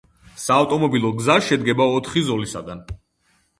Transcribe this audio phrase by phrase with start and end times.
[0.43, 2.85] საავტომობილო გზა შედგება ოთხი ზოლისაგან.